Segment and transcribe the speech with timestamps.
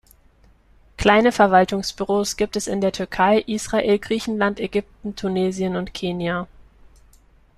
[0.97, 6.47] Kleine Verwaltungsbüros gibt es in der Türkei, Israel, Griechenland, Ägypten, Tunesien und Kenia.